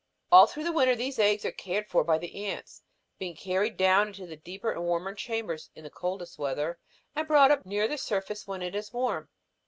[0.31, 2.81] All through the winter these eggs are cared for by the ants,
[3.19, 6.79] being carried down into the deeper and warmer chambers in the coldest weather,
[7.15, 9.29] and brought up nearer the surface when it is warm.